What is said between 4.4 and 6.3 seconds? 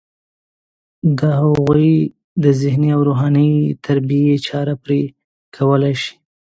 چاره پرې کولی شي.